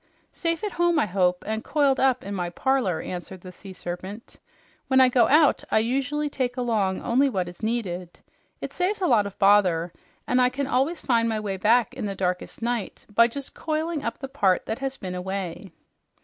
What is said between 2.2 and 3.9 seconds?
in my parlor," answered the Sea